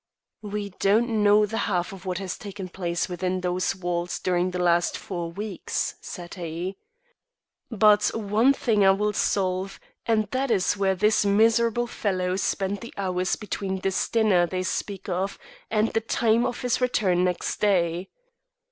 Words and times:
"We 0.41 0.69
don't 0.79 1.21
know 1.23 1.45
the 1.45 1.59
half 1.69 1.93
of 1.93 2.07
what 2.07 2.17
has 2.17 2.35
taken 2.35 2.69
place 2.69 3.07
within 3.07 3.41
those 3.41 3.75
walls 3.75 4.17
during 4.17 4.49
the 4.49 4.57
last 4.57 4.97
four 4.97 5.31
weeks," 5.31 5.93
said 6.01 6.33
he. 6.33 6.75
"But 7.69 8.07
one 8.15 8.51
thing 8.51 8.83
I 8.83 8.89
will 8.93 9.13
solve, 9.13 9.79
and 10.07 10.25
that 10.31 10.49
is 10.49 10.75
where 10.75 10.95
this 10.95 11.23
miserable 11.23 11.85
fellow 11.85 12.35
spent 12.37 12.81
the 12.81 12.95
hours 12.97 13.35
between 13.35 13.81
this 13.81 14.09
dinner 14.09 14.47
they 14.47 14.63
speak 14.63 15.07
of 15.07 15.37
and 15.69 15.89
the 15.89 16.01
time 16.01 16.47
of 16.47 16.61
his 16.63 16.81
return 16.81 17.23
next 17.23 17.57
day. 17.61 18.09